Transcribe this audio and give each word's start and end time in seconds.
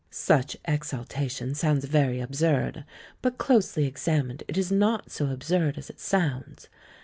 Such 0.09 0.57
exaltation 0.65 1.53
sounds 1.53 1.85
very 1.85 2.19
absurd, 2.21 2.85
but, 3.21 3.37
close 3.37 3.77
ly 3.77 3.83
examined, 3.83 4.41
it 4.47 4.57
is 4.57 4.71
not 4.71 5.11
so 5.11 5.27
absurd 5.29 5.77
as 5.77 5.91
it 5.91 5.99
sounds. 5.99 6.69